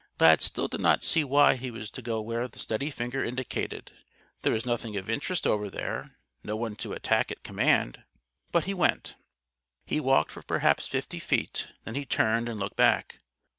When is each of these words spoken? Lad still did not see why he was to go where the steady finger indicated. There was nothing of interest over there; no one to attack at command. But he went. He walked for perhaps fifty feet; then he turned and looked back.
Lad 0.19 0.41
still 0.41 0.67
did 0.67 0.81
not 0.81 1.03
see 1.03 1.23
why 1.23 1.53
he 1.53 1.69
was 1.69 1.91
to 1.91 2.01
go 2.01 2.19
where 2.21 2.47
the 2.47 2.57
steady 2.57 2.89
finger 2.89 3.23
indicated. 3.23 3.91
There 4.41 4.51
was 4.53 4.65
nothing 4.65 4.97
of 4.97 5.11
interest 5.11 5.45
over 5.45 5.69
there; 5.69 6.17
no 6.43 6.55
one 6.55 6.75
to 6.77 6.93
attack 6.93 7.31
at 7.31 7.43
command. 7.43 8.03
But 8.51 8.65
he 8.65 8.73
went. 8.73 9.13
He 9.85 9.99
walked 9.99 10.31
for 10.31 10.41
perhaps 10.41 10.87
fifty 10.87 11.19
feet; 11.19 11.67
then 11.83 11.93
he 11.93 12.07
turned 12.07 12.49
and 12.49 12.57
looked 12.59 12.77
back. 12.77 13.19